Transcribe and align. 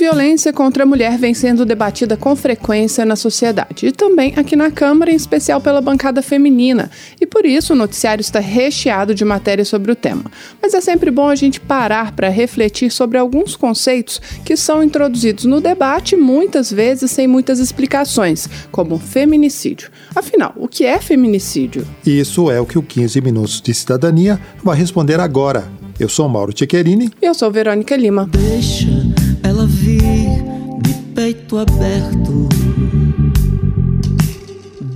Violência 0.00 0.50
contra 0.50 0.84
a 0.84 0.86
mulher 0.86 1.18
vem 1.18 1.34
sendo 1.34 1.66
debatida 1.66 2.16
com 2.16 2.34
frequência 2.34 3.04
na 3.04 3.16
sociedade 3.16 3.86
e 3.86 3.92
também 3.92 4.32
aqui 4.34 4.56
na 4.56 4.70
Câmara, 4.70 5.12
em 5.12 5.14
especial 5.14 5.60
pela 5.60 5.82
bancada 5.82 6.22
feminina. 6.22 6.90
E 7.20 7.26
por 7.26 7.44
isso 7.44 7.74
o 7.74 7.76
noticiário 7.76 8.22
está 8.22 8.40
recheado 8.40 9.14
de 9.14 9.26
matérias 9.26 9.68
sobre 9.68 9.92
o 9.92 9.94
tema. 9.94 10.24
Mas 10.62 10.72
é 10.72 10.80
sempre 10.80 11.10
bom 11.10 11.28
a 11.28 11.34
gente 11.34 11.60
parar 11.60 12.12
para 12.12 12.30
refletir 12.30 12.90
sobre 12.90 13.18
alguns 13.18 13.54
conceitos 13.54 14.22
que 14.42 14.56
são 14.56 14.82
introduzidos 14.82 15.44
no 15.44 15.60
debate, 15.60 16.16
muitas 16.16 16.72
vezes 16.72 17.10
sem 17.10 17.26
muitas 17.26 17.58
explicações, 17.58 18.48
como 18.72 18.98
feminicídio. 18.98 19.90
Afinal, 20.16 20.54
o 20.56 20.66
que 20.66 20.86
é 20.86 20.98
feminicídio? 20.98 21.86
Isso 22.06 22.50
é 22.50 22.58
o 22.58 22.64
que 22.64 22.78
o 22.78 22.82
15 22.82 23.20
Minutos 23.20 23.60
de 23.60 23.74
Cidadania 23.74 24.40
vai 24.64 24.78
responder 24.78 25.20
agora. 25.20 25.68
Eu 25.98 26.08
sou 26.08 26.26
Mauro 26.26 26.54
Tchequerini. 26.54 27.10
Eu 27.20 27.34
sou 27.34 27.50
Verônica 27.50 27.94
Lima. 27.94 28.26
Deixa 28.32 28.86
ela 29.42 29.66
vir 29.66 30.02
de 30.82 30.94
peito 31.14 31.58
aberto. 31.58 32.48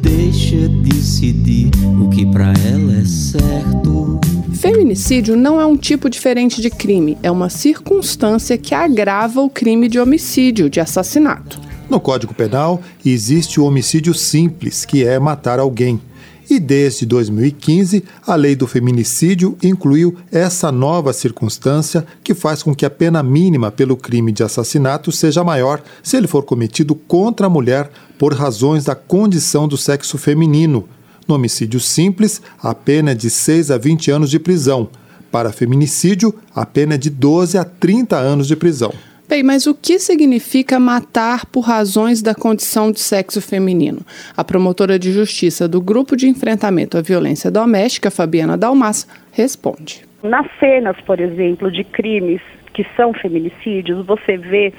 Deixa 0.01 0.69
decidir 0.83 1.71
o 2.01 2.09
que 2.11 2.27
pra 2.27 2.53
ela 2.73 2.97
é 2.99 3.05
certo. 3.05 4.21
Feminicídio 4.55 5.37
não 5.37 5.61
é 5.61 5.67
um 5.67 5.77
tipo 5.77 6.09
diferente 6.09 6.61
de 6.63 6.71
crime, 6.71 7.19
é 7.23 7.31
uma 7.31 7.51
circunstância 7.51 8.57
que 8.57 8.75
agrava 8.75 9.41
o 9.43 9.51
crime 9.51 9.89
de 9.89 9.99
homicídio, 9.99 10.71
de 10.71 10.81
assassinato. 10.81 11.61
No 11.89 12.01
Código 12.01 12.33
Penal 12.33 12.81
existe 13.05 13.61
o 13.61 13.65
homicídio 13.65 14.15
simples, 14.15 14.85
que 14.85 15.05
é 15.05 15.19
matar 15.19 15.59
alguém. 15.59 16.01
E 16.49 16.61
desde 16.61 17.07
2015, 17.07 18.05
a 18.27 18.35
lei 18.35 18.55
do 18.55 18.67
feminicídio 18.67 19.57
incluiu 19.63 20.17
essa 20.31 20.71
nova 20.71 21.13
circunstância 21.13 22.05
que 22.23 22.35
faz 22.35 22.63
com 22.63 22.75
que 22.75 22.85
a 22.85 22.91
pena 22.91 23.23
mínima 23.23 23.71
pelo 23.71 23.97
crime 23.97 24.31
de 24.31 24.43
assassinato 24.43 25.11
seja 25.11 25.43
maior 25.43 25.83
se 26.03 26.17
ele 26.17 26.27
for 26.27 26.43
cometido 26.43 26.95
contra 26.95 27.47
a 27.47 27.51
mulher 27.51 27.91
por 28.19 28.35
razões 28.35 28.85
da 28.85 28.95
condição 28.95 29.67
do 29.67 29.77
sexo 29.77 30.19
feminino. 30.19 30.89
No 31.27 31.35
homicídio 31.37 31.81
simples, 31.81 32.43
a 32.63 32.75
pena 32.75 33.13
é 33.13 33.15
de 33.15 33.31
6 33.31 33.71
a 33.71 33.79
20 33.79 34.11
anos 34.11 34.31
de 34.31 34.39
prisão. 34.39 34.89
Para 35.31 35.53
feminicídio, 35.53 36.35
a 36.55 36.67
pena 36.67 36.95
é 36.95 36.99
de 36.99 37.11
12 37.11 37.59
a 37.59 37.65
30 37.65 38.17
anos 38.17 38.47
de 38.47 38.55
prisão. 38.55 38.93
Bem, 39.29 39.43
mas 39.43 39.67
o 39.67 39.75
que 39.75 39.99
significa 39.99 40.79
matar 40.79 41.47
por 41.47 41.63
razões 41.63 42.23
da 42.23 42.35
condição 42.35 42.93
de 42.93 43.01
sexo 43.01 43.41
feminino? 43.41 44.01
A 44.37 44.45
promotora 44.45 44.99
de 44.99 45.13
justiça 45.13 45.67
do 45.67 45.81
Grupo 45.81 46.15
de 46.15 46.29
Enfrentamento 46.29 46.99
à 46.99 47.01
Violência 47.01 47.51
Doméstica, 47.51 48.11
Fabiana 48.11 48.57
Dalmas, 48.57 49.09
responde. 49.33 50.05
Nas 50.23 50.47
cenas, 50.61 50.97
por 51.07 51.21
exemplo, 51.21 51.71
de 51.71 51.85
crimes 51.85 52.41
que 52.75 52.85
são 52.97 53.15
feminicídios, 53.15 54.05
você 54.05 54.37
vê 54.37 54.73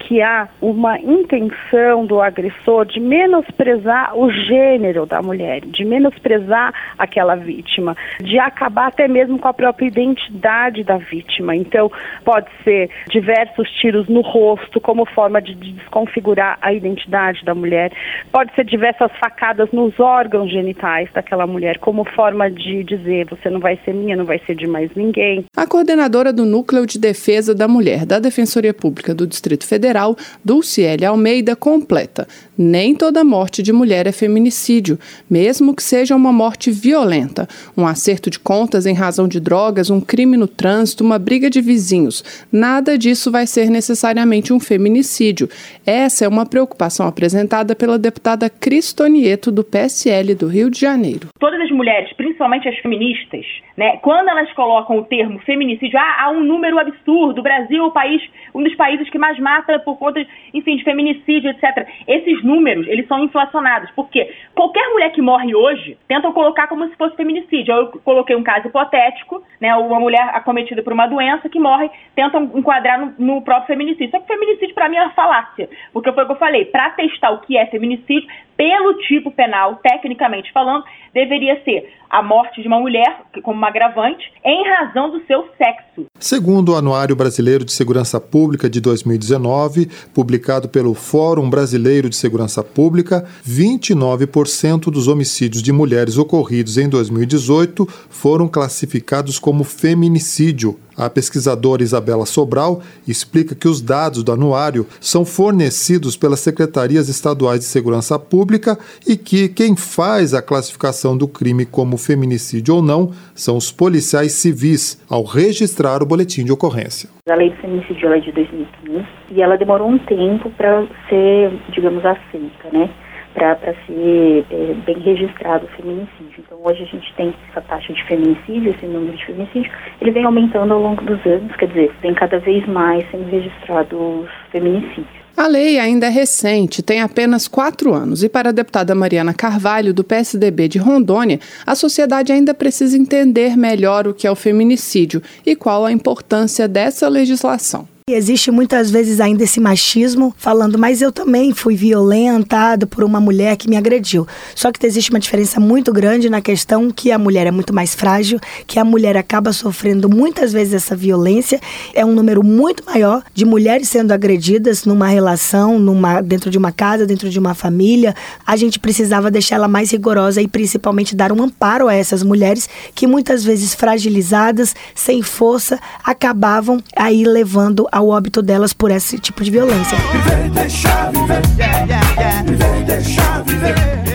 que 0.00 0.20
há 0.20 0.48
uma 0.60 0.98
intenção 0.98 2.04
do 2.06 2.20
agressor 2.20 2.86
de 2.86 2.98
menosprezar 2.98 4.16
o 4.18 4.30
gênero 4.30 5.06
da 5.06 5.22
mulher, 5.22 5.60
de 5.60 5.84
menosprezar 5.84 6.74
aquela 6.98 7.36
vítima, 7.36 7.96
de 8.20 8.38
acabar 8.38 8.88
até 8.88 9.06
mesmo 9.06 9.38
com 9.38 9.48
a 9.48 9.52
própria 9.52 9.86
identidade 9.86 10.82
da 10.82 10.96
vítima. 10.96 11.54
Então, 11.54 11.92
pode 12.24 12.48
ser 12.64 12.90
diversos 13.10 13.70
tiros 13.80 14.08
no 14.08 14.22
rosto 14.22 14.80
como 14.80 15.04
forma 15.06 15.40
de 15.40 15.54
desconfigurar 15.54 16.58
a 16.60 16.72
identidade 16.72 17.44
da 17.44 17.54
mulher, 17.54 17.92
pode 18.32 18.54
ser 18.54 18.64
diversas 18.64 19.12
facadas 19.20 19.70
nos 19.72 20.00
órgãos 20.00 20.50
genitais 20.50 21.08
daquela 21.12 21.46
mulher 21.46 21.78
como 21.78 22.04
forma 22.04 22.50
de 22.50 22.82
dizer 22.84 23.26
você 23.26 23.50
não 23.50 23.60
vai 23.60 23.78
ser 23.84 23.92
minha, 23.92 24.16
não 24.16 24.24
vai 24.24 24.40
ser 24.46 24.54
de 24.54 24.66
mais 24.66 24.90
ninguém. 24.94 25.44
A 25.56 25.66
coordenadora 25.66 26.32
do 26.32 26.44
Núcleo 26.44 26.86
de 26.86 26.98
Defesa 26.98 27.41
da 27.48 27.66
Mulher 27.66 28.06
da 28.06 28.18
Defensoria 28.18 28.72
Pública 28.72 29.14
do 29.14 29.26
Distrito 29.26 29.66
Federal, 29.66 30.16
Dulciele 30.44 31.04
Almeida, 31.04 31.56
completa: 31.56 32.28
nem 32.56 32.94
toda 32.94 33.24
morte 33.24 33.62
de 33.62 33.72
mulher 33.72 34.06
é 34.06 34.12
feminicídio, 34.12 34.98
mesmo 35.28 35.74
que 35.74 35.82
seja 35.82 36.14
uma 36.14 36.32
morte 36.32 36.70
violenta, 36.70 37.48
um 37.76 37.86
acerto 37.86 38.28
de 38.28 38.38
contas 38.38 38.86
em 38.86 38.94
razão 38.94 39.26
de 39.26 39.40
drogas, 39.40 39.90
um 39.90 40.00
crime 40.00 40.36
no 40.36 40.46
trânsito, 40.46 41.02
uma 41.02 41.18
briga 41.18 41.48
de 41.48 41.60
vizinhos. 41.60 42.46
Nada 42.52 42.98
disso 42.98 43.30
vai 43.30 43.46
ser 43.46 43.70
necessariamente 43.70 44.52
um 44.52 44.60
feminicídio. 44.60 45.48
Essa 45.86 46.26
é 46.26 46.28
uma 46.28 46.44
preocupação 46.44 47.06
apresentada 47.06 47.74
pela 47.74 47.98
deputada 47.98 48.50
Cristonieto 48.50 49.50
do 49.50 49.64
PSL 49.64 50.34
do 50.34 50.46
Rio 50.46 50.70
de 50.70 50.78
Janeiro. 50.78 51.28
Todas 51.40 51.60
as 51.60 51.70
mulheres, 51.70 52.12
principalmente 52.12 52.68
as 52.68 52.76
feministas, 52.78 53.46
né, 53.76 53.96
quando 54.02 54.28
elas 54.28 54.52
colocam 54.52 54.98
o 54.98 55.04
termo 55.04 55.38
feminicídio, 55.40 55.98
ah, 55.98 56.24
há 56.24 56.30
um 56.30 56.44
número 56.44 56.78
absurdo, 56.78 57.31
o 57.40 57.42
Brasil 57.42 57.82
é 57.82 57.86
o 57.86 57.90
país, 57.90 58.22
um 58.54 58.62
dos 58.62 58.74
países 58.74 59.08
que 59.10 59.18
mais 59.18 59.38
mata 59.38 59.78
por 59.78 59.98
conta, 59.98 60.24
enfim, 60.52 60.76
de 60.76 60.84
feminicídio, 60.84 61.50
etc. 61.50 61.86
Esses 62.06 62.42
números, 62.42 62.86
eles 62.88 63.06
são 63.06 63.22
inflacionados, 63.24 63.90
porque 63.92 64.32
qualquer 64.54 64.86
mulher 64.90 65.10
que 65.10 65.22
morre 65.22 65.54
hoje, 65.54 65.96
tentam 66.08 66.32
colocar 66.32 66.66
como 66.66 66.88
se 66.88 66.96
fosse 66.96 67.16
feminicídio. 67.16 67.74
Eu 67.74 67.86
coloquei 68.04 68.36
um 68.36 68.42
caso 68.42 68.68
hipotético, 68.68 69.42
né, 69.60 69.74
uma 69.74 70.00
mulher 70.00 70.30
acometida 70.34 70.82
por 70.82 70.92
uma 70.92 71.06
doença 71.06 71.48
que 71.48 71.58
morre, 71.58 71.90
tentam 72.14 72.50
enquadrar 72.54 72.98
no, 73.00 73.14
no 73.18 73.42
próprio 73.42 73.68
feminicídio. 73.68 74.10
Só 74.10 74.20
que 74.20 74.26
feminicídio 74.26 74.74
para 74.74 74.88
mim 74.88 74.96
é 74.96 75.02
uma 75.02 75.10
falácia, 75.10 75.68
porque 75.92 76.12
foi 76.12 76.24
o 76.24 76.26
que 76.26 76.32
eu 76.32 76.36
falei, 76.36 76.64
para 76.64 76.90
testar 76.90 77.30
o 77.30 77.40
que 77.40 77.56
é 77.56 77.66
feminicídio, 77.66 78.28
pelo 78.56 78.94
tipo 79.08 79.30
penal, 79.30 79.76
tecnicamente 79.82 80.52
falando, 80.52 80.84
deveria 81.12 81.62
ser 81.64 81.92
a 82.08 82.22
morte 82.22 82.60
de 82.60 82.68
uma 82.68 82.78
mulher 82.78 83.22
como 83.42 83.56
uma 83.56 83.68
agravante 83.68 84.30
em 84.44 84.68
razão 84.68 85.10
do 85.10 85.24
seu 85.26 85.48
sexo. 85.56 86.06
Segundo 86.18 86.72
o 86.72 86.76
Anuário 86.76 87.16
Brasileiro 87.16 87.64
de 87.64 87.72
Segurança 87.72 88.20
Pública 88.20 88.68
de 88.68 88.80
2019, 88.80 89.88
publicado 90.14 90.68
pelo 90.68 90.94
Fórum 90.94 91.48
Brasileiro 91.48 92.10
de 92.10 92.16
Segurança 92.16 92.62
Pública, 92.62 93.24
29% 93.46 94.90
dos 94.90 95.08
homicídios 95.08 95.62
de 95.62 95.72
mulheres 95.72 96.18
ocorridos 96.18 96.76
em 96.76 96.88
2018 96.88 97.86
foram 98.10 98.46
classificados 98.46 99.38
como 99.38 99.64
feminicídio. 99.64 100.78
A 100.96 101.08
pesquisadora 101.08 101.82
Isabela 101.82 102.26
Sobral 102.26 102.82
explica 103.06 103.54
que 103.54 103.68
os 103.68 103.80
dados 103.80 104.22
do 104.22 104.32
anuário 104.32 104.86
são 105.00 105.24
fornecidos 105.24 106.16
pelas 106.16 106.40
secretarias 106.40 107.08
estaduais 107.08 107.60
de 107.60 107.66
segurança 107.66 108.18
pública 108.18 108.78
e 109.06 109.16
que 109.16 109.48
quem 109.48 109.76
faz 109.76 110.34
a 110.34 110.42
classificação 110.42 111.16
do 111.16 111.26
crime 111.26 111.64
como 111.64 111.96
feminicídio 111.96 112.76
ou 112.76 112.82
não 112.82 113.12
são 113.34 113.56
os 113.56 113.70
policiais 113.72 114.32
civis, 114.32 115.02
ao 115.08 115.24
registrar 115.24 116.02
o 116.02 116.06
boletim 116.06 116.44
de 116.44 116.52
ocorrência. 116.52 117.08
A 117.28 117.34
lei 117.34 117.50
do 117.50 117.56
feminicídio 117.56 118.12
é 118.12 118.20
de 118.20 118.32
2015 118.32 119.06
e 119.30 119.42
ela 119.42 119.56
demorou 119.56 119.88
um 119.88 119.98
tempo 119.98 120.50
para 120.50 120.86
ser, 121.08 121.52
digamos, 121.72 122.04
aceita, 122.04 122.68
né? 122.72 122.90
Para 123.34 123.74
ser 123.86 124.44
é, 124.50 124.74
bem 124.86 124.98
registrado 125.00 125.66
o 125.66 125.76
feminicídio. 125.76 126.38
Então, 126.38 126.58
hoje 126.62 126.82
a 126.82 126.86
gente 126.86 127.12
tem 127.14 127.34
essa 127.50 127.60
taxa 127.62 127.92
de 127.92 128.04
feminicídio, 128.04 128.70
esse 128.70 128.86
número 128.86 129.16
de 129.16 129.26
feminicídio, 129.26 129.70
ele 130.00 130.10
vem 130.10 130.24
aumentando 130.24 130.72
ao 130.72 130.80
longo 130.80 131.02
dos 131.04 131.24
anos, 131.26 131.54
quer 131.56 131.68
dizer, 131.68 131.92
tem 132.00 132.14
cada 132.14 132.38
vez 132.38 132.66
mais 132.66 133.08
sendo 133.10 133.28
registrados 133.30 134.28
feminicídios. 134.50 135.22
A 135.34 135.46
lei 135.46 135.78
ainda 135.78 136.06
é 136.06 136.10
recente, 136.10 136.82
tem 136.82 137.00
apenas 137.00 137.48
quatro 137.48 137.94
anos, 137.94 138.22
e 138.22 138.28
para 138.28 138.50
a 138.50 138.52
deputada 138.52 138.94
Mariana 138.94 139.32
Carvalho, 139.32 139.94
do 139.94 140.04
PSDB 140.04 140.68
de 140.68 140.78
Rondônia, 140.78 141.40
a 141.66 141.74
sociedade 141.74 142.32
ainda 142.32 142.52
precisa 142.52 142.98
entender 142.98 143.56
melhor 143.56 144.06
o 144.06 144.12
que 144.12 144.26
é 144.26 144.30
o 144.30 144.36
feminicídio 144.36 145.22
e 145.44 145.56
qual 145.56 145.86
a 145.86 145.92
importância 145.92 146.68
dessa 146.68 147.08
legislação. 147.08 147.91
Existe 148.10 148.50
muitas 148.50 148.90
vezes 148.90 149.20
ainda 149.20 149.44
esse 149.44 149.60
machismo 149.60 150.34
falando, 150.36 150.76
mas 150.76 151.00
eu 151.00 151.12
também 151.12 151.54
fui 151.54 151.76
violentada 151.76 152.84
por 152.84 153.04
uma 153.04 153.20
mulher 153.20 153.56
que 153.56 153.70
me 153.70 153.76
agrediu. 153.76 154.26
Só 154.56 154.72
que 154.72 154.84
existe 154.84 155.10
uma 155.10 155.20
diferença 155.20 155.60
muito 155.60 155.92
grande 155.92 156.28
na 156.28 156.40
questão 156.40 156.90
que 156.90 157.12
a 157.12 157.18
mulher 157.18 157.46
é 157.46 157.52
muito 157.52 157.72
mais 157.72 157.94
frágil, 157.94 158.40
que 158.66 158.80
a 158.80 158.84
mulher 158.84 159.16
acaba 159.16 159.52
sofrendo 159.52 160.10
muitas 160.10 160.52
vezes 160.52 160.74
essa 160.74 160.96
violência. 160.96 161.60
É 161.94 162.04
um 162.04 162.12
número 162.12 162.42
muito 162.42 162.84
maior 162.84 163.22
de 163.32 163.44
mulheres 163.44 163.88
sendo 163.88 164.10
agredidas 164.10 164.84
numa 164.84 165.06
relação, 165.06 165.78
numa, 165.78 166.20
dentro 166.20 166.50
de 166.50 166.58
uma 166.58 166.72
casa, 166.72 167.06
dentro 167.06 167.30
de 167.30 167.38
uma 167.38 167.54
família. 167.54 168.16
A 168.44 168.56
gente 168.56 168.80
precisava 168.80 169.30
deixar 169.30 169.56
ela 169.56 169.68
mais 169.68 169.92
rigorosa 169.92 170.42
e 170.42 170.48
principalmente 170.48 171.14
dar 171.14 171.30
um 171.30 171.40
amparo 171.40 171.86
a 171.86 171.94
essas 171.94 172.24
mulheres 172.24 172.68
que 172.96 173.06
muitas 173.06 173.44
vezes 173.44 173.76
fragilizadas, 173.76 174.74
sem 174.92 175.22
força, 175.22 175.78
acabavam 176.04 176.82
aí 176.96 177.22
levando 177.24 177.86
ao 177.92 178.08
óbito 178.08 178.40
delas 178.40 178.72
por 178.72 178.90
esse 178.90 179.18
tipo 179.18 179.44
de 179.44 179.50
violência. 179.50 179.98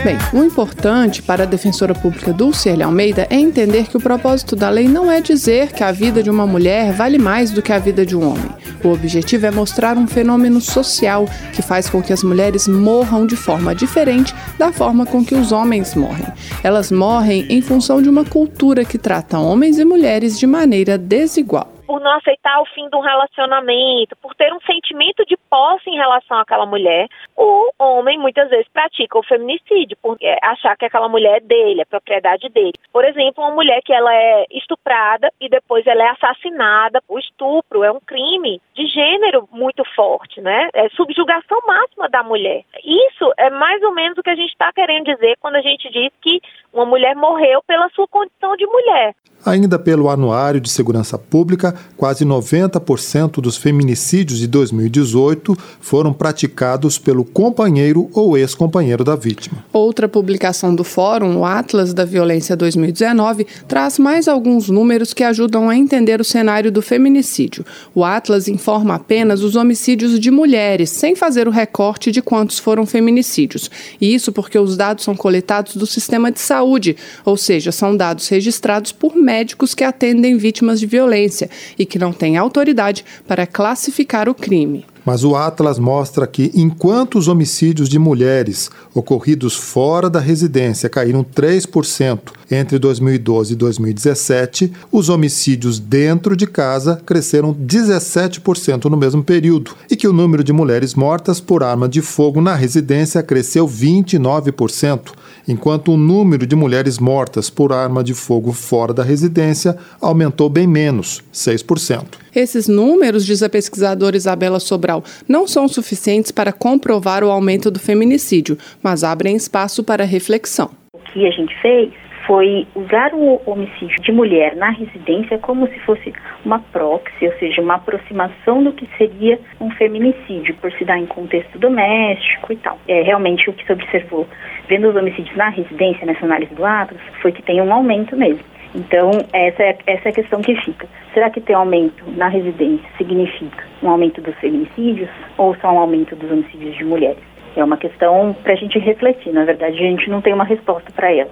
Bem, 0.03 0.17
o 0.33 0.43
importante 0.43 1.21
para 1.21 1.43
a 1.43 1.45
defensora 1.45 1.93
pública 1.93 2.31
Dulciele 2.31 2.81
Almeida 2.81 3.27
é 3.29 3.35
entender 3.35 3.87
que 3.87 3.97
o 3.97 3.99
propósito 3.99 4.55
da 4.55 4.69
lei 4.69 4.87
não 4.87 5.11
é 5.11 5.21
dizer 5.21 5.73
que 5.73 5.83
a 5.83 5.91
vida 5.91 6.23
de 6.23 6.29
uma 6.29 6.47
mulher 6.47 6.93
vale 6.93 7.17
mais 7.17 7.51
do 7.51 7.61
que 7.61 7.73
a 7.73 7.77
vida 7.77 8.05
de 8.05 8.15
um 8.15 8.25
homem. 8.31 8.49
O 8.83 8.89
objetivo 8.89 9.45
é 9.45 9.51
mostrar 9.51 9.97
um 9.97 10.07
fenômeno 10.07 10.61
social 10.61 11.25
que 11.53 11.61
faz 11.61 11.89
com 11.89 12.01
que 12.01 12.13
as 12.13 12.23
mulheres 12.23 12.67
morram 12.67 13.27
de 13.27 13.35
forma 13.35 13.75
diferente 13.75 14.33
da 14.57 14.71
forma 14.71 15.05
com 15.05 15.25
que 15.25 15.35
os 15.35 15.51
homens 15.51 15.93
morrem. 15.93 16.27
Elas 16.63 16.91
morrem 16.91 17.45
em 17.49 17.61
função 17.61 18.01
de 18.01 18.09
uma 18.09 18.23
cultura 18.23 18.85
que 18.85 18.97
trata 18.97 19.39
homens 19.39 19.77
e 19.77 19.85
mulheres 19.85 20.39
de 20.39 20.47
maneira 20.47 20.97
desigual 20.97 21.76
por 21.87 22.01
não 22.01 22.11
aceitar 22.17 22.61
o 22.61 22.65
fim 22.65 22.89
de 22.89 22.95
um 22.97 22.99
relacionamento, 22.99 24.15
por 24.17 24.35
ter 24.35 24.53
um 24.53 24.59
sentimento 24.61 25.25
de 25.25 25.37
posse 25.49 25.89
em 25.89 25.95
relação 25.95 26.37
àquela 26.37 26.65
mulher, 26.65 27.07
o 27.35 27.71
homem 27.79 28.19
muitas 28.19 28.49
vezes 28.49 28.67
pratica 28.67 29.17
o 29.17 29.23
feminicídio, 29.23 29.97
por 30.01 30.17
achar 30.43 30.75
que 30.75 30.85
aquela 30.85 31.07
mulher 31.07 31.37
é 31.37 31.39
dele, 31.39 31.81
é 31.81 31.85
propriedade 31.85 32.49
dele. 32.49 32.73
Por 32.91 33.05
exemplo, 33.05 33.43
uma 33.43 33.55
mulher 33.55 33.81
que 33.83 33.93
ela 33.93 34.13
é 34.13 34.45
estuprada 34.51 35.31
e 35.39 35.47
depois 35.47 35.87
ela 35.87 36.03
é 36.03 36.09
assassinada, 36.09 37.01
o 37.07 37.17
estupro 37.17 37.83
é 37.83 37.91
um 37.91 37.99
crime 37.99 38.61
de 38.75 38.85
gênero 38.87 39.47
muito 39.51 39.83
forte, 39.95 40.41
né? 40.41 40.69
É 40.73 40.89
subjugação 40.89 41.59
máxima 41.65 42.09
da 42.09 42.21
mulher. 42.23 42.63
Isso 42.83 43.31
é 43.37 43.49
mais 43.49 43.81
ou 43.83 43.93
menos 43.93 44.17
o 44.17 44.23
que 44.23 44.29
a 44.29 44.35
gente 44.35 44.51
está 44.51 44.71
querendo 44.73 45.05
dizer 45.05 45.37
quando 45.39 45.55
a 45.55 45.61
gente 45.61 45.89
diz 45.89 46.11
que 46.21 46.41
uma 46.77 46.85
mulher 46.85 47.15
morreu 47.15 47.61
pela 47.65 47.89
sua 47.89 48.07
condição 48.07 48.55
de 48.55 48.65
mulher. 48.67 49.15
Ainda 49.45 49.79
pelo 49.79 50.09
Anuário 50.09 50.59
de 50.59 50.69
Segurança 50.69 51.17
Pública, 51.17 51.73
quase 51.95 52.25
90% 52.25 53.39
dos 53.39 53.55
feminicídios 53.55 54.39
de 54.39 54.47
2018 54.47 55.55
foram 55.79 56.11
praticados 56.11 56.97
pelo 56.97 57.23
companheiro 57.23 58.09
ou 58.13 58.37
ex-companheiro 58.37 59.03
da 59.03 59.15
vítima. 59.15 59.63
Outra 59.71 60.09
publicação 60.09 60.75
do 60.75 60.83
Fórum, 60.83 61.37
o 61.37 61.45
Atlas 61.45 61.93
da 61.93 62.03
Violência 62.03 62.57
2019, 62.57 63.45
traz 63.67 63.97
mais 63.99 64.27
alguns 64.27 64.69
números 64.69 65.13
que 65.13 65.23
ajudam 65.23 65.69
a 65.69 65.77
entender 65.77 66.19
o 66.19 66.25
cenário 66.25 66.71
do 66.71 66.81
feminicídio. 66.81 67.65
O 67.95 68.03
Atlas 68.03 68.47
informa 68.47 68.95
apenas 68.95 69.43
os 69.43 69.55
homicídios 69.55 70.19
de 70.19 70.31
mulheres, 70.31 70.89
sem 70.89 71.15
fazer 71.15 71.47
o 71.47 71.51
recorte 71.51 72.11
de 72.11 72.21
quantos 72.21 72.59
foram 72.59 72.85
feminicídios. 72.85 73.69
E 74.01 74.13
isso 74.13 74.33
porque 74.33 74.59
os 74.59 74.75
dados 74.75 75.05
são 75.05 75.15
coletados 75.15 75.75
do 75.75 75.85
sistema 75.85 76.31
de 76.31 76.39
saúde, 76.67 76.97
ou 77.23 77.37
seja, 77.37 77.71
são 77.71 77.95
dados 77.95 78.27
registrados 78.27 78.91
por 78.91 79.15
médicos 79.15 79.73
que 79.73 79.83
atendem 79.83 80.37
vítimas 80.37 80.79
de 80.79 80.85
violência 80.85 81.49
e 81.79 81.85
que 81.85 81.97
não 81.97 82.11
têm 82.11 82.35
autoridade 82.35 83.05
para 83.25 83.47
classificar 83.47 84.27
o 84.27 84.35
crime. 84.35 84.85
Mas 85.05 85.23
o 85.23 85.37
Atlas 85.37 85.79
mostra 85.79 86.27
que, 86.27 86.51
enquanto 86.53 87.17
os 87.17 87.29
homicídios 87.29 87.87
de 87.87 87.97
mulheres 87.97 88.69
ocorridos 88.93 89.55
fora 89.55 90.09
da 90.09 90.19
residência 90.19 90.89
caíram 90.89 91.23
3% 91.23 92.19
entre 92.49 92.79
2012 92.79 93.53
e 93.53 93.55
2017, 93.55 94.71
os 94.91 95.09
homicídios 95.09 95.79
dentro 95.79 96.35
de 96.35 96.47
casa 96.47 97.01
cresceram 97.05 97.53
17% 97.53 98.85
no 98.85 98.97
mesmo 98.97 99.23
período, 99.23 99.71
e 99.91 99.95
que 99.95 100.07
o 100.07 100.13
número 100.13 100.43
de 100.43 100.53
mulheres 100.53 100.95
mortas 100.95 101.39
por 101.39 101.63
arma 101.63 101.89
de 101.89 102.01
fogo 102.01 102.41
na 102.41 102.55
residência 102.55 103.21
cresceu 103.21 103.67
29%, 103.67 105.11
enquanto 105.47 105.91
o 105.91 105.97
número 105.97 106.47
de 106.47 106.55
mulheres 106.55 106.99
mortas 106.99 107.49
por 107.49 107.73
arma 107.73 108.03
de 108.03 108.13
fogo 108.13 108.53
fora 108.53 108.93
da 108.93 109.03
residência 109.03 109.77
aumentou 110.01 110.49
bem 110.49 110.67
menos, 110.67 111.21
6%. 111.33 112.05
Esses 112.35 112.67
números, 112.67 113.25
diz 113.25 113.41
a 113.41 113.49
pesquisadora 113.49 114.15
Isabela 114.15 114.59
Sobral, 114.59 115.03
não 115.27 115.47
são 115.47 115.67
suficientes 115.67 116.31
para 116.31 116.53
comprovar 116.53 117.23
o 117.23 117.31
aumento 117.31 117.71
do 117.71 117.79
feminicídio, 117.79 118.57
mas 118.81 119.03
abrem 119.03 119.35
espaço 119.35 119.83
para 119.83 120.03
reflexão. 120.03 120.69
O 120.93 120.99
que 121.11 121.25
a 121.25 121.31
gente 121.31 121.53
fez 121.61 121.91
foi 122.27 122.67
usar 122.75 123.13
o 123.13 123.41
homicídio 123.45 123.95
de 124.01 124.11
mulher 124.11 124.55
na 124.55 124.69
residência 124.69 125.37
como 125.39 125.65
se 125.67 125.79
fosse 125.79 126.13
uma 126.45 126.59
proxy, 126.59 127.25
ou 127.25 127.31
seja, 127.39 127.61
uma 127.61 127.75
aproximação 127.75 128.61
do 128.61 128.73
que 128.73 128.87
seria 128.97 129.39
um 129.61 129.71
feminicídio, 129.71 130.53
por 130.55 130.71
se 130.73 130.83
dar 130.83 130.99
em 130.99 131.05
contexto 131.05 131.57
doméstico 131.57 132.51
e 132.51 132.57
tal. 132.57 132.77
É 132.87 133.01
realmente 133.01 133.49
o 133.49 133.53
que 133.53 133.65
se 133.65 133.71
observou 133.71 134.27
vendo 134.67 134.89
os 134.89 134.95
homicídios 134.95 135.35
na 135.37 135.47
residência, 135.47 136.05
nessa 136.05 136.25
análise 136.25 136.53
do 136.53 136.65
Atlas, 136.65 137.01
foi 137.21 137.31
que 137.31 137.41
tem 137.41 137.61
um 137.61 137.73
aumento 137.73 138.15
mesmo. 138.17 138.43
Então, 138.75 139.11
essa 139.31 139.63
é, 139.63 139.77
essa 139.87 140.09
é 140.09 140.11
a 140.11 140.15
questão 140.15 140.41
que 140.41 140.53
fica. 140.57 140.85
Será 141.13 141.29
que 141.29 141.39
ter 141.39 141.53
aumento 141.53 142.03
na 142.17 142.27
residência 142.27 142.85
significa 142.97 143.63
um 143.81 143.89
aumento 143.89 144.21
dos 144.21 144.35
feminicídios 144.35 145.09
ou 145.37 145.55
só 145.55 145.71
um 145.71 145.79
aumento 145.79 146.15
dos 146.15 146.29
homicídios 146.29 146.75
de 146.75 146.83
mulheres? 146.83 147.23
É 147.55 147.63
uma 147.63 147.77
questão 147.77 148.35
para 148.43 148.53
a 148.53 148.57
gente 148.57 148.77
refletir. 148.77 149.31
Na 149.31 149.45
verdade, 149.45 149.77
a 149.77 149.89
gente 149.89 150.09
não 150.09 150.21
tem 150.21 150.33
uma 150.33 150.43
resposta 150.43 150.91
para 150.91 151.11
ela. 151.11 151.31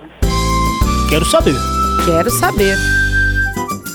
Quero 1.10 1.24
saber. 1.26 1.54
Quero 2.04 2.30
saber. 2.32 2.76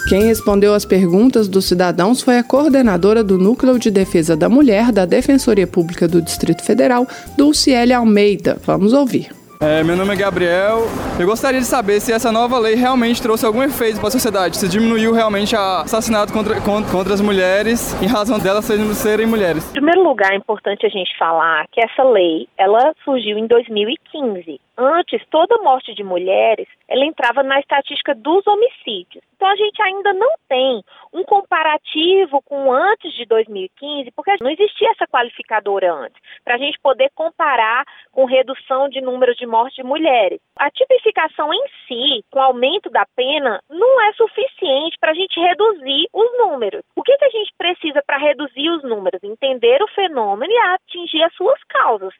Quem 0.08 0.24
respondeu 0.24 0.72
às 0.72 0.84
perguntas 0.84 1.48
dos 1.48 1.64
cidadãos 1.64 2.22
foi 2.22 2.38
a 2.38 2.44
coordenadora 2.44 3.24
do 3.24 3.36
Núcleo 3.36 3.78
de 3.78 3.90
Defesa 3.90 4.36
da 4.36 4.48
Mulher 4.48 4.92
da 4.92 5.04
Defensoria 5.04 5.66
Pública 5.66 6.06
do 6.06 6.22
Distrito 6.22 6.64
Federal, 6.64 7.06
Dulciele 7.36 7.92
Almeida. 7.92 8.56
Vamos 8.64 8.92
ouvir. 8.92 9.28
É, 9.62 9.82
meu 9.84 9.94
nome 9.94 10.14
é 10.14 10.16
Gabriel. 10.16 10.84
Eu 11.18 11.26
gostaria 11.26 11.60
de 11.60 11.66
saber 11.66 12.00
se 12.00 12.12
essa 12.12 12.32
nova 12.32 12.58
lei 12.58 12.76
realmente 12.76 13.20
trouxe 13.20 13.44
algum 13.44 13.62
efeito 13.62 13.98
para 13.98 14.08
a 14.08 14.10
sociedade, 14.10 14.56
se 14.56 14.66
diminuiu 14.66 15.12
realmente 15.12 15.54
o 15.54 15.58
assassinato 15.58 16.32
contra, 16.32 16.58
contra, 16.62 16.90
contra, 16.90 17.12
as 17.12 17.20
mulheres 17.20 17.92
em 18.02 18.06
razão 18.06 18.38
delas 18.38 18.64
serem, 18.64 18.94
serem 18.94 19.26
mulheres. 19.26 19.68
Em 19.68 19.72
primeiro 19.72 20.02
lugar, 20.02 20.32
é 20.32 20.36
importante 20.36 20.86
a 20.86 20.88
gente 20.88 21.10
falar 21.18 21.66
que 21.72 21.80
essa 21.84 22.02
lei 22.02 22.48
ela 22.56 22.94
surgiu 23.04 23.36
em 23.36 23.46
2015. 23.46 24.58
Antes, 24.82 25.22
toda 25.30 25.58
morte 25.58 25.94
de 25.94 26.02
mulheres 26.02 26.66
ela 26.88 27.04
entrava 27.04 27.42
na 27.42 27.60
estatística 27.60 28.14
dos 28.14 28.46
homicídios. 28.46 29.22
Então 29.36 29.46
a 29.46 29.54
gente 29.54 29.80
ainda 29.82 30.14
não 30.14 30.32
tem 30.48 30.82
um 31.12 31.22
comparativo 31.22 32.40
com 32.46 32.72
antes 32.72 33.12
de 33.12 33.26
2015, 33.26 34.10
porque 34.12 34.36
não 34.40 34.50
existia 34.50 34.90
essa 34.90 35.06
qualificadora 35.06 35.92
antes, 35.92 36.16
para 36.42 36.54
a 36.54 36.58
gente 36.58 36.80
poder 36.80 37.10
comparar 37.14 37.84
com 38.10 38.24
redução 38.24 38.88
de 38.88 39.02
números 39.02 39.36
de 39.36 39.46
mortes 39.46 39.76
de 39.76 39.82
mulheres. 39.82 40.40
A 40.56 40.70
tipificação 40.70 41.52
em 41.52 41.64
si, 41.86 42.24
com 42.30 42.40
aumento 42.40 42.88
da 42.88 43.04
pena, 43.14 43.60
não 43.68 44.00
é 44.08 44.14
suficiente 44.14 44.96
para 44.98 45.10
a 45.10 45.14
gente 45.14 45.38
reduzir 45.38 46.08
os 46.10 46.38
números. 46.38 46.82
O 46.96 47.02
que, 47.02 47.18
que 47.18 47.24
a 47.26 47.30
gente 47.30 47.52
precisa 47.58 48.02
para 48.06 48.16
reduzir 48.16 48.70
os 48.70 48.82
números? 48.82 49.22
Entender 49.22 49.82
o 49.82 49.88
fenômeno 49.88 50.50
e 50.50 50.58
atingir 50.58 51.22
as 51.22 51.34
suas 51.34 51.62
causas. 51.64 52.14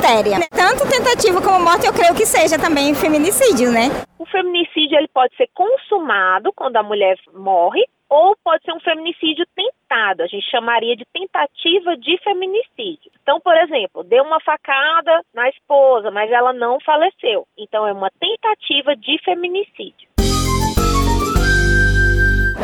Quitéria. 0.00 0.38
Tanto 0.48 0.88
tentativa 0.88 1.42
como 1.42 1.62
morte, 1.62 1.86
eu 1.86 1.92
creio 1.92 2.14
que 2.14 2.24
seja 2.24 2.58
também 2.58 2.94
feminicídio, 2.94 3.70
né? 3.70 3.90
O 4.18 4.24
feminicídio 4.24 4.96
ele 4.96 5.08
pode 5.08 5.36
ser 5.36 5.46
consumado 5.52 6.50
quando 6.56 6.76
a 6.76 6.82
mulher 6.82 7.18
morre 7.34 7.84
ou 8.08 8.34
pode 8.42 8.64
ser 8.64 8.72
um 8.72 8.80
feminicídio 8.80 9.44
tentado. 9.54 10.22
A 10.22 10.26
gente 10.26 10.50
chamaria 10.50 10.96
de 10.96 11.04
tentativa 11.12 11.98
de 11.98 12.18
feminicídio. 12.24 13.12
Então, 13.22 13.40
por 13.40 13.54
exemplo, 13.58 14.02
deu 14.02 14.24
uma 14.24 14.40
facada 14.40 15.20
na 15.34 15.50
esposa, 15.50 16.10
mas 16.10 16.30
ela 16.32 16.54
não 16.54 16.80
faleceu. 16.80 17.46
Então, 17.58 17.86
é 17.86 17.92
uma 17.92 18.10
tentativa 18.18 18.96
de 18.96 19.22
feminicídio. 19.22 20.08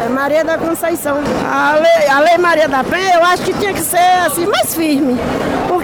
É 0.03 0.09
Maria 0.09 0.45
da 0.45 0.57
Conceição. 0.59 1.19
A 1.45 1.75
lei, 1.75 2.09
a 2.09 2.21
lei 2.21 2.39
Maria 2.39 2.69
da 2.69 2.83
Penha, 2.83 3.15
eu 3.15 3.25
acho 3.25 3.45
que 3.45 3.59
tinha 3.59 3.73
que 3.73 3.81
ser 3.81 4.27
assim 4.27 4.47
mais 4.47 4.75
firme. 4.75 5.15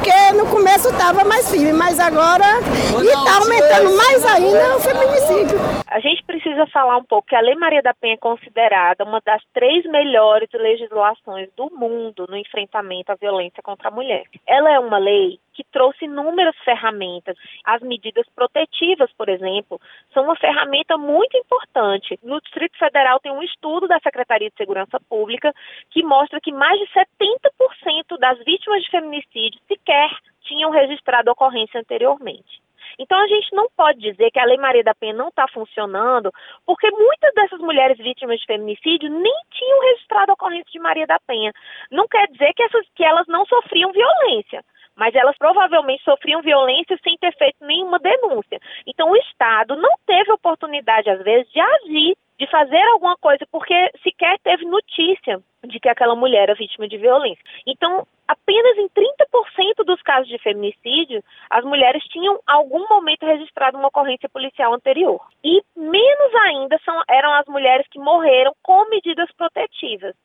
Porque 0.03 0.33
no 0.33 0.47
começo 0.47 0.89
estava 0.89 1.23
mais 1.23 1.49
firme, 1.49 1.73
mas 1.73 2.01
agora 2.01 2.59
está 2.59 3.37
aumentando 3.37 3.97
mais 3.97 4.25
ainda 4.25 4.77
o 4.77 4.81
feminicídio. 4.81 5.61
A 5.87 6.01
gente 6.01 6.22
precisa 6.53 6.67
falar 6.67 6.99
um 6.99 7.05
pouco 7.05 7.29
que 7.29 7.35
a 7.35 7.41
Lei 7.41 7.55
Maria 7.55 7.83
da 7.83 7.95
Penha 7.95 8.15
é 8.15 8.19
considerada 8.19 9.05
uma 9.05 9.21
das 9.25 9.43
três 9.55 9.85
melhores 9.87 10.49
legislações 10.53 11.49
do 11.57 11.71
mundo 11.71 12.27
no 12.29 12.37
enfrentamento 12.37 13.11
à 13.11 13.15
violência 13.15 13.63
contra 13.63 13.89
a 13.89 13.91
mulher. 13.91 14.25
Ela 14.47 14.71
é 14.71 14.79
uma 14.79 14.99
lei 14.99 15.39
que 15.55 15.65
trouxe 15.65 16.05
inúmeras 16.05 16.57
ferramentas. 16.65 17.37
As 17.65 17.81
medidas 17.81 18.27
protetivas, 18.35 19.11
por 19.17 19.29
exemplo, 19.29 19.81
são 20.13 20.25
uma 20.25 20.37
ferramenta 20.37 20.99
muito 20.99 21.37
importante. 21.37 22.19
No 22.23 22.41
Distrito 22.41 22.77
Federal 22.79 23.19
tem 23.21 23.33
um 23.33 23.43
estudo 23.43 23.89
da 23.89 23.99
Secretaria 24.01 24.51
de 24.51 24.57
Segurança 24.57 25.01
Pública 25.09 25.55
que 25.91 26.03
mostra 26.03 26.41
que 26.41 26.53
mais 26.53 26.79
de 26.79 26.87
70% 26.87 28.19
das 28.19 28.39
vítimas 28.45 28.83
de 28.83 28.91
feminicídio 28.91 29.61
sequer 29.67 30.11
tinham 30.43 30.71
registrado 30.71 31.31
ocorrência 31.31 31.81
anteriormente. 31.81 32.61
Então 32.99 33.19
a 33.19 33.27
gente 33.27 33.55
não 33.55 33.69
pode 33.77 34.01
dizer 34.01 34.31
que 34.31 34.39
a 34.39 34.45
Lei 34.45 34.59
Maria 34.59 34.83
da 34.83 34.95
Penha 34.95 35.15
não 35.15 35.29
está 35.29 35.47
funcionando, 35.49 36.31
porque 36.67 36.91
muitas 36.91 37.35
dessas 37.35 37.61
mulheres 37.61 37.99
vítimas 37.99 38.41
de 38.41 38.47
feminicídio 38.47 39.11
nem 39.11 39.35
tinham 39.53 39.81
registrado 39.83 40.33
a 40.33 40.35
ocorrência 40.35 40.71
de 40.71 40.79
Maria 40.79 41.07
da 41.07 41.19
Penha. 41.27 41.53
Não 41.91 42.07
quer 42.09 42.27
dizer 42.29 42.53
que, 42.55 42.63
essas, 42.63 42.87
que 42.95 43.05
elas 43.05 43.27
não 43.27 43.45
sofriam 43.47 43.93
violência 43.93 44.63
mas 44.95 45.15
elas 45.15 45.37
provavelmente 45.39 46.05
sofriam 46.05 46.43
violência 46.43 46.99
sem 47.03 47.17
ter 47.17 47.35
feito 47.37 47.57
nenhuma 47.63 47.99
denúncia. 47.99 48.61
Então, 48.87 49.11
o 49.11 49.17
Estado 49.17 49.75
não 49.77 49.95
teve 50.07 50.31
oportunidade, 50.33 51.09
às 51.09 51.23
vezes, 51.23 51.51
de 51.51 51.61
agir 51.61 52.15
de 52.43 52.51
fazer 52.51 52.83
alguma 52.89 53.17
coisa, 53.19 53.47
porque 53.53 53.73
sequer 54.03 54.37
teve 54.43 54.65
notícia 54.65 55.41
de 55.63 55.79
que 55.79 55.89
aquela 55.89 56.17
mulher 56.17 56.43
era 56.43 56.55
vítima 56.57 56.89
de 56.89 56.99
violência. 56.99 57.43
Então, 57.65 58.05
apenas 58.27 58.79
em 58.79 58.89
30% 58.89 59.85
dos 59.87 60.03
casos 60.03 60.27
de 60.27 60.39
feminicídio, 60.39 61.23
as 61.49 61.65
mulheres 61.65 62.03
tinham 62.07 62.41
algum 62.45 62.89
momento 62.89 63.25
registrado 63.25 63.79
uma 63.79 63.87
ocorrência 63.87 64.29
policial 64.29 64.75
anterior. 64.75 65.21
E 65.45 65.63
menos 65.77 66.35
ainda 66.47 66.81
são, 66.85 67.01
eram 67.09 67.33
as 67.35 67.47
mulheres 67.47 67.87
que 67.89 68.01
morreram 68.01 68.53
com 68.61 68.89
medidas 68.89 69.31
protetivas. 69.37 70.17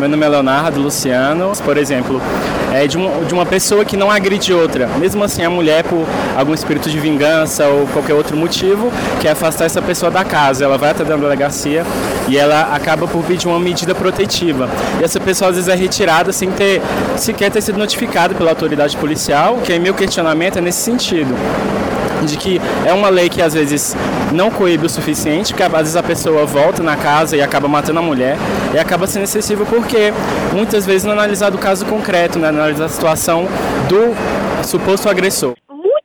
Meu 0.00 0.08
nome 0.08 0.24
é 0.24 0.28
Leonardo 0.30 0.80
Luciano. 0.80 1.52
Por 1.62 1.76
exemplo, 1.76 2.22
é 2.72 2.86
de, 2.86 2.96
um, 2.96 3.22
de 3.26 3.34
uma 3.34 3.44
pessoa 3.44 3.84
que 3.84 3.98
não 3.98 4.10
agride 4.10 4.50
outra. 4.50 4.86
Mesmo 4.96 5.22
assim, 5.22 5.44
a 5.44 5.50
mulher, 5.50 5.84
por 5.84 6.06
algum 6.34 6.54
espírito 6.54 6.88
de 6.88 6.98
vingança 6.98 7.66
ou 7.66 7.86
qualquer 7.88 8.14
outro 8.14 8.34
motivo, 8.34 8.90
quer 9.20 9.32
afastar 9.32 9.66
essa 9.66 9.82
pessoa 9.82 10.10
da 10.10 10.24
casa. 10.24 10.64
Ela 10.64 10.78
vai 10.78 10.92
até 10.92 11.02
a 11.02 11.16
delegacia 11.16 11.84
e 12.26 12.38
ela 12.38 12.74
acaba 12.74 13.06
por 13.06 13.22
pedir 13.24 13.46
uma 13.46 13.60
medida 13.60 13.94
protetiva. 13.94 14.70
E 14.98 15.04
essa 15.04 15.20
pessoa 15.20 15.50
às 15.50 15.56
vezes 15.56 15.68
é 15.68 15.74
retirada 15.74 16.32
sem 16.32 16.50
ter 16.50 16.80
sequer 17.18 17.50
ter 17.50 17.60
sido 17.60 17.78
notificada 17.78 18.34
pela 18.34 18.48
autoridade 18.48 18.96
policial, 18.96 19.58
que 19.62 19.78
meu 19.78 19.92
questionamento 19.92 20.56
é 20.56 20.62
nesse 20.62 20.80
sentido 20.80 21.34
de 22.26 22.38
que 22.38 22.60
é 22.86 22.92
uma 22.94 23.10
lei 23.10 23.28
que 23.28 23.42
às 23.42 23.52
vezes 23.52 23.94
não 24.32 24.50
coíbe 24.50 24.86
o 24.86 24.88
suficiente, 24.88 25.52
porque 25.52 25.62
às 25.62 25.72
vezes 25.72 25.96
a 25.96 26.02
pessoa 26.02 26.44
volta 26.46 26.82
na 26.82 26.96
casa 26.96 27.36
e 27.36 27.42
acaba 27.42 27.68
matando 27.68 27.98
a 27.98 28.02
mulher, 28.02 28.36
e 28.74 28.78
acaba 28.78 29.06
sendo 29.06 29.24
excessivo 29.24 29.66
porque 29.66 30.12
muitas 30.52 30.86
vezes 30.86 31.04
não 31.04 31.12
é 31.12 31.16
analisado 31.16 31.56
o 31.56 31.60
caso 31.60 31.86
concreto, 31.86 32.38
né, 32.38 32.48
analisar 32.48 32.84
a 32.84 32.88
situação 32.88 33.44
do 33.88 34.64
suposto 34.64 35.08
agressor 35.08 35.54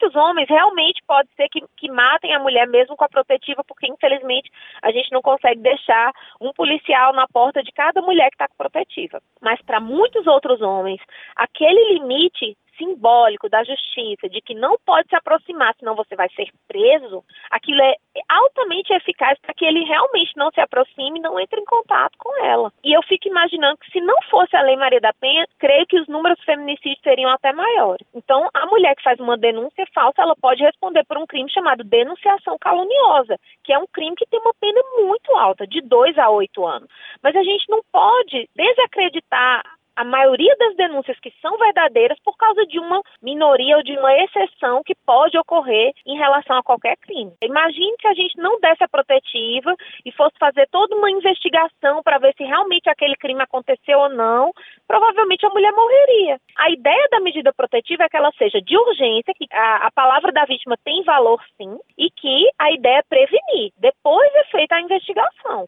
muitos 0.05 0.15
homens 0.15 0.47
realmente 0.49 1.01
pode 1.07 1.29
ser 1.35 1.47
que, 1.49 1.61
que 1.77 1.91
matem 1.91 2.33
a 2.33 2.39
mulher 2.39 2.67
mesmo 2.67 2.95
com 2.95 3.03
a 3.03 3.09
protetiva, 3.09 3.63
porque 3.67 3.87
infelizmente 3.87 4.49
a 4.81 4.91
gente 4.91 5.11
não 5.11 5.21
consegue 5.21 5.61
deixar 5.61 6.11
um 6.39 6.51
policial 6.53 7.13
na 7.13 7.27
porta 7.27 7.63
de 7.63 7.71
cada 7.71 8.01
mulher 8.01 8.29
que 8.29 8.35
está 8.35 8.47
com 8.47 8.55
protetiva. 8.55 9.21
Mas 9.41 9.61
para 9.61 9.79
muitos 9.79 10.27
outros 10.27 10.61
homens, 10.61 11.01
aquele 11.35 11.93
limite 11.93 12.57
simbólico 12.77 13.49
da 13.49 13.63
justiça, 13.63 14.29
de 14.29 14.41
que 14.41 14.53
não 14.53 14.77
pode 14.85 15.09
se 15.09 15.15
aproximar, 15.15 15.75
senão 15.77 15.95
você 15.95 16.15
vai 16.15 16.29
ser 16.29 16.49
preso, 16.67 17.23
aquilo 17.49 17.81
é 17.81 17.95
altamente 18.29 18.93
eficaz 18.93 19.37
para 19.39 19.53
que 19.53 19.65
ele 19.65 19.83
realmente 19.83 20.31
não 20.35 20.49
se 20.51 20.61
aproxime 20.61 21.19
e 21.19 21.21
não 21.21 21.39
entre 21.39 21.59
em 21.59 21.65
contato 21.65 22.17
com 22.17 22.43
ela. 22.43 22.71
E 22.83 22.93
eu 22.93 23.01
fico 23.03 23.27
imaginando 23.27 23.77
que 23.77 23.91
se 23.91 24.01
não 24.01 24.15
fosse 24.29 24.55
a 24.55 24.61
Lei 24.61 24.75
Maria 24.75 25.01
da 25.01 25.13
Penha, 25.13 25.45
creio 25.59 25.85
que 25.85 25.99
os 25.99 26.07
números 26.07 26.41
feminicídios 26.43 27.01
seriam 27.03 27.31
até 27.31 27.53
maiores. 27.53 28.05
Então, 28.13 28.49
a 28.53 28.65
mulher 28.65 28.95
que 28.95 29.03
faz 29.03 29.19
uma 29.19 29.37
denúncia 29.37 29.85
falsa, 29.93 30.21
ela 30.21 30.35
pode 30.35 30.63
responder 30.63 31.03
por 31.05 31.17
um 31.17 31.25
crime 31.25 31.51
chamado 31.51 31.83
denunciação 31.83 32.57
caluniosa, 32.59 33.39
que 33.63 33.73
é 33.73 33.77
um 33.77 33.87
crime 33.87 34.15
que 34.15 34.25
tem 34.25 34.39
uma 34.39 34.53
pena 34.59 34.81
muito 34.97 35.35
alta, 35.35 35.67
de 35.67 35.81
2 35.81 36.17
a 36.17 36.29
8 36.29 36.65
anos. 36.65 36.89
Mas 37.21 37.35
a 37.35 37.43
gente 37.43 37.69
não 37.69 37.81
pode 37.91 38.49
desacreditar 38.55 39.63
a 39.95 40.03
maioria 40.03 40.53
das 40.59 40.75
denúncias 40.75 41.17
que 41.19 41.31
são 41.41 41.57
verdadeiras 41.57 42.17
por 42.23 42.35
causa 42.37 42.65
de 42.65 42.79
uma 42.79 43.01
minoria 43.21 43.77
ou 43.77 43.83
de 43.83 43.97
uma 43.97 44.13
exceção 44.17 44.81
que 44.83 44.95
pode 45.05 45.37
ocorrer 45.37 45.93
em 46.05 46.17
relação 46.17 46.57
a 46.57 46.63
qualquer 46.63 46.97
crime. 46.97 47.33
Imagine 47.41 47.95
se 47.99 48.07
a 48.07 48.13
gente 48.13 48.37
não 48.37 48.59
desse 48.59 48.83
a 48.83 48.87
protetiva 48.87 49.73
e 50.05 50.11
fosse 50.11 50.37
fazer 50.39 50.67
toda 50.71 50.95
uma 50.95 51.09
investigação 51.09 52.03
para 52.03 52.17
ver 52.17 52.33
se 52.35 52.43
realmente 52.43 52.89
aquele 52.89 53.15
crime 53.15 53.41
aconteceu 53.41 53.99
ou 53.99 54.09
não, 54.09 54.51
provavelmente 54.87 55.45
a 55.45 55.49
mulher 55.49 55.71
morreria. 55.71 56.37
A 56.57 56.69
ideia 56.69 57.07
da 57.11 57.19
medida 57.19 57.53
protetiva 57.53 58.03
é 58.03 58.09
que 58.09 58.17
ela 58.17 58.31
seja 58.37 58.61
de 58.61 58.77
urgência, 58.77 59.33
que 59.35 59.45
a, 59.51 59.87
a 59.87 59.91
palavra 59.91 60.31
da 60.31 60.45
vítima 60.45 60.75
tem 60.83 61.03
valor 61.03 61.41
sim, 61.57 61.77
e 61.97 62.09
que 62.11 62.49
a 62.59 62.71
ideia 62.71 62.99
é 62.99 63.03
prevenir. 63.03 63.71
Depois 63.77 64.33
é 64.35 64.43
feita 64.45 64.75
a 64.75 64.81
investigação. 64.81 65.67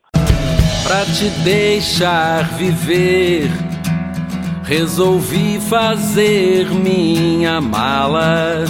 Pra 0.83 1.03
te 1.03 1.29
deixar 1.43 2.43
viver 2.57 3.76
resolvi 4.67 5.61
fazer 5.61 6.69
minha 6.71 7.61
mala. 7.61 8.65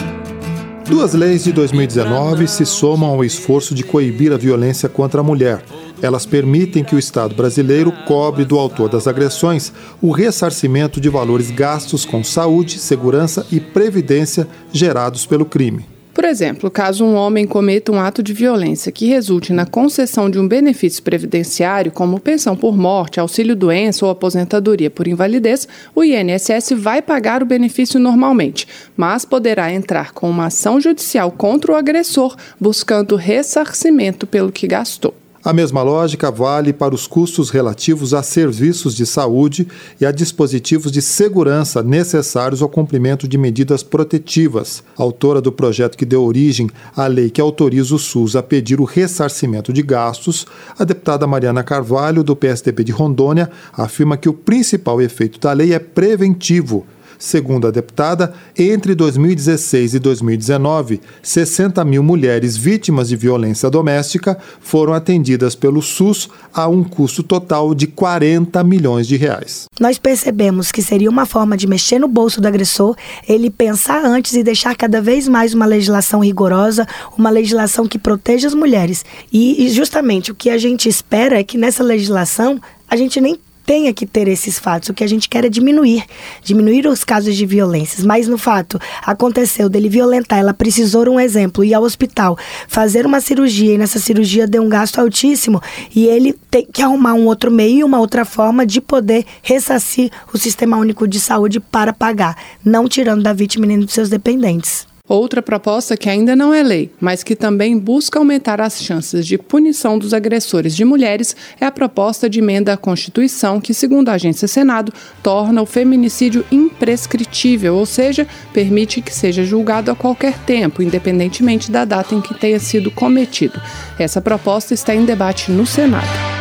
Duas 0.87 1.15
leis 1.15 1.43
de 1.43 1.51
2019 1.51 2.47
se 2.47 2.67
somam 2.67 3.09
ao 3.09 3.25
esforço 3.25 3.73
de 3.73 3.83
coibir 3.83 4.31
a 4.31 4.37
violência 4.37 4.87
contra 4.87 5.21
a 5.21 5.23
mulher. 5.23 5.63
Elas 5.99 6.23
permitem 6.23 6.83
que 6.83 6.95
o 6.95 6.99
Estado 6.99 7.33
brasileiro 7.33 7.91
cobre 8.05 8.45
do 8.45 8.59
autor 8.59 8.89
das 8.89 9.07
agressões 9.07 9.73
o 9.99 10.11
ressarcimento 10.11 11.01
de 11.01 11.09
valores 11.09 11.49
gastos 11.49 12.05
com 12.05 12.23
saúde, 12.23 12.77
segurança 12.77 13.47
e 13.51 13.59
previdência 13.59 14.47
gerados 14.71 15.25
pelo 15.25 15.45
crime. 15.45 15.96
Por 16.17 16.25
exemplo, 16.25 16.71
caso 16.71 17.05
um 17.05 17.13
homem 17.13 17.45
cometa 17.45 17.91
um 17.91 18.01
ato 18.01 18.23
de 18.23 18.33
violência 18.33 18.91
que 18.91 19.05
resulte 19.05 19.53
na 19.53 19.67
concessão 19.67 20.31
de 20.31 20.39
um 20.39 20.47
benefício 20.47 21.03
previdenciário, 21.03 21.91
como 21.91 22.19
pensão 22.19 22.55
por 22.55 22.75
morte, 22.75 23.19
auxílio-doença 23.19 24.03
ou 24.03 24.09
aposentadoria 24.09 24.89
por 24.89 25.07
invalidez, 25.07 25.67
o 25.93 26.03
INSS 26.03 26.71
vai 26.75 27.03
pagar 27.03 27.43
o 27.43 27.45
benefício 27.45 27.99
normalmente, 27.99 28.67
mas 28.95 29.25
poderá 29.25 29.71
entrar 29.71 30.11
com 30.11 30.27
uma 30.27 30.47
ação 30.47 30.81
judicial 30.81 31.29
contra 31.29 31.71
o 31.71 31.75
agressor, 31.75 32.35
buscando 32.59 33.15
ressarcimento 33.15 34.25
pelo 34.25 34.51
que 34.51 34.65
gastou. 34.65 35.13
A 35.47 35.53
mesma 35.53 35.81
lógica 35.81 36.29
vale 36.29 36.73
para 36.73 36.93
os 36.93 37.07
custos 37.07 37.49
relativos 37.49 38.13
a 38.13 38.21
serviços 38.21 38.93
de 38.93 39.05
saúde 39.05 39.65
e 39.97 40.05
a 40.05 40.11
dispositivos 40.11 40.91
de 40.91 41.01
segurança 41.01 41.81
necessários 41.81 42.61
ao 42.61 42.67
cumprimento 42.67 43.29
de 43.29 43.37
medidas 43.37 43.81
protetivas. 43.81 44.83
Autora 44.97 45.39
do 45.39 45.49
projeto 45.49 45.97
que 45.97 46.05
deu 46.05 46.21
origem 46.25 46.69
à 46.93 47.07
lei 47.07 47.29
que 47.29 47.39
autoriza 47.39 47.95
o 47.95 47.97
SUS 47.97 48.35
a 48.35 48.43
pedir 48.43 48.81
o 48.81 48.83
ressarcimento 48.83 49.71
de 49.71 49.81
gastos, 49.81 50.45
a 50.77 50.83
deputada 50.83 51.25
Mariana 51.25 51.63
Carvalho, 51.63 52.25
do 52.25 52.35
PSDB 52.35 52.83
de 52.83 52.91
Rondônia, 52.91 53.49
afirma 53.71 54.17
que 54.17 54.27
o 54.27 54.33
principal 54.33 55.01
efeito 55.01 55.39
da 55.39 55.53
lei 55.53 55.73
é 55.73 55.79
preventivo 55.79 56.85
Segundo 57.17 57.67
a 57.67 57.71
deputada, 57.71 58.33
entre 58.57 58.93
2016 58.93 59.95
e 59.95 59.99
2019, 59.99 61.01
60 61.21 61.83
mil 61.83 62.03
mulheres 62.03 62.55
vítimas 62.55 63.09
de 63.09 63.15
violência 63.15 63.69
doméstica 63.69 64.37
foram 64.59 64.93
atendidas 64.93 65.55
pelo 65.55 65.81
SUS 65.81 66.29
a 66.53 66.67
um 66.67 66.83
custo 66.83 67.23
total 67.23 67.73
de 67.73 67.87
40 67.87 68.63
milhões 68.63 69.07
de 69.07 69.15
reais. 69.15 69.65
Nós 69.79 69.97
percebemos 69.97 70.71
que 70.71 70.81
seria 70.81 71.09
uma 71.09 71.25
forma 71.25 71.57
de 71.57 71.67
mexer 71.67 71.99
no 71.99 72.07
bolso 72.07 72.39
do 72.39 72.47
agressor, 72.47 72.95
ele 73.27 73.49
pensar 73.49 74.03
antes 74.05 74.33
e 74.33 74.43
deixar 74.43 74.75
cada 74.75 75.01
vez 75.01 75.27
mais 75.27 75.53
uma 75.53 75.65
legislação 75.65 76.19
rigorosa, 76.19 76.87
uma 77.17 77.29
legislação 77.29 77.87
que 77.87 77.97
proteja 77.97 78.47
as 78.47 78.53
mulheres. 78.53 79.03
E, 79.31 79.69
justamente 79.69 80.31
o 80.31 80.35
que 80.35 80.49
a 80.49 80.57
gente 80.57 80.87
espera 80.87 81.39
é 81.39 81.43
que 81.43 81.57
nessa 81.57 81.83
legislação 81.83 82.59
a 82.89 82.95
gente 82.95 83.19
nem 83.19 83.37
tenha 83.67 83.93
que 83.93 84.05
ter 84.05 84.29
esses 84.29 84.57
fatos. 84.57 84.87
O 84.87 84.93
que 84.93 85.03
a 85.03 85.07
gente 85.07 85.27
quer 85.27 85.43
é 85.43 85.49
diminuir, 85.49 86.05
diminuir 86.41 86.87
os 86.87 87.03
casos 87.03 87.35
de 87.35 87.45
violências. 87.45 88.05
Mas 88.05 88.25
no 88.25 88.37
fato, 88.37 88.79
aconteceu 89.05 89.67
dele 89.67 89.89
violentar, 89.89 90.39
ela 90.39 90.53
precisou 90.53 91.03
de 91.03 91.09
um 91.09 91.19
exemplo, 91.19 91.65
ir 91.65 91.73
ao 91.73 91.83
hospital, 91.83 92.37
fazer 92.69 93.05
uma 93.05 93.19
cirurgia, 93.19 93.73
e 93.73 93.77
nessa 93.77 93.99
cirurgia 93.99 94.47
deu 94.47 94.63
um 94.63 94.69
gasto 94.69 94.99
altíssimo, 94.99 95.61
e 95.93 96.05
ele 96.05 96.33
tem 96.49 96.65
que 96.65 96.81
arrumar 96.81 97.13
um 97.13 97.25
outro 97.25 97.51
meio 97.51 97.79
e 97.79 97.83
uma 97.83 97.99
outra 97.99 98.23
forma 98.23 98.65
de 98.65 98.79
poder 98.79 99.25
ressarcir 99.43 100.09
o 100.33 100.37
Sistema 100.37 100.77
Único 100.77 101.05
de 101.05 101.19
Saúde 101.19 101.59
para 101.59 101.91
pagar, 101.91 102.37
não 102.63 102.87
tirando 102.87 103.21
da 103.21 103.33
vítima 103.33 103.65
nem 103.65 103.79
dos 103.79 103.93
seus 103.93 104.07
dependentes. 104.07 104.87
Outra 105.07 105.41
proposta 105.41 105.95
que 105.95 106.09
ainda 106.09 106.35
não 106.35 106.53
é 106.53 106.61
lei, 106.61 106.91
mas 106.99 107.23
que 107.23 107.35
também 107.35 107.77
busca 107.77 108.19
aumentar 108.19 108.59
as 108.59 108.83
chances 108.83 109.25
de 109.25 109.37
punição 109.37 109.97
dos 109.97 110.13
agressores 110.13 110.75
de 110.75 110.83
mulheres, 110.83 111.33
é 111.61 111.65
a 111.65 111.71
proposta 111.71 112.29
de 112.29 112.39
emenda 112.39 112.73
à 112.73 112.77
Constituição, 112.77 113.61
que, 113.61 113.73
segundo 113.73 114.09
a 114.09 114.13
agência 114.13 114.49
Senado, 114.49 114.93
torna 115.23 115.61
o 115.61 115.65
feminicídio 115.65 116.45
imprescritível, 116.51 117.75
ou 117.75 117.85
seja, 117.85 118.27
permite 118.51 119.01
que 119.01 119.13
seja 119.13 119.45
julgado 119.45 119.89
a 119.89 119.95
qualquer 119.95 120.37
tempo, 120.39 120.81
independentemente 120.81 121.71
da 121.71 121.85
data 121.85 122.13
em 122.13 122.19
que 122.19 122.33
tenha 122.33 122.59
sido 122.59 122.91
cometido. 122.91 123.61
Essa 123.97 124.19
proposta 124.19 124.73
está 124.73 124.93
em 124.93 125.05
debate 125.05 125.51
no 125.51 125.65
Senado. 125.65 126.36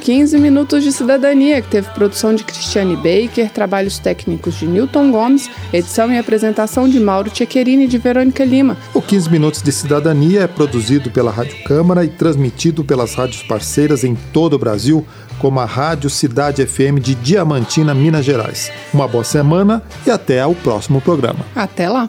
15 0.00 0.38
Minutos 0.38 0.82
de 0.82 0.90
Cidadania, 0.90 1.60
que 1.60 1.68
teve 1.68 1.88
produção 1.90 2.34
de 2.34 2.42
Cristiane 2.42 2.96
Baker, 2.96 3.50
trabalhos 3.50 3.98
técnicos 3.98 4.54
de 4.54 4.66
Newton 4.66 5.10
Gomes, 5.10 5.50
edição 5.72 6.12
e 6.12 6.18
apresentação 6.18 6.88
de 6.88 6.98
Mauro 6.98 7.30
Tchequerini 7.30 7.84
e 7.84 7.86
de 7.86 7.98
Verônica 7.98 8.44
Lima. 8.44 8.76
O 8.94 9.02
15 9.02 9.30
Minutos 9.30 9.62
de 9.62 9.70
Cidadania 9.70 10.42
é 10.42 10.46
produzido 10.46 11.10
pela 11.10 11.30
Rádio 11.30 11.62
Câmara 11.64 12.04
e 12.04 12.08
transmitido 12.08 12.84
pelas 12.84 13.14
rádios 13.14 13.42
parceiras 13.42 14.04
em 14.04 14.16
todo 14.32 14.54
o 14.54 14.58
Brasil, 14.58 15.06
como 15.38 15.60
a 15.60 15.64
Rádio 15.64 16.08
Cidade 16.08 16.64
FM 16.66 17.00
de 17.00 17.14
Diamantina, 17.14 17.94
Minas 17.94 18.24
Gerais. 18.24 18.70
Uma 18.92 19.06
boa 19.06 19.24
semana 19.24 19.82
e 20.06 20.10
até 20.10 20.40
ao 20.40 20.54
próximo 20.54 21.00
programa. 21.00 21.40
Até 21.54 21.88
lá! 21.88 22.08